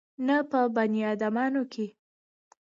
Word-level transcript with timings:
نه 0.27 0.37
په 0.49 0.59
بنيادامانو 0.75 1.61
کښې. 1.71 1.87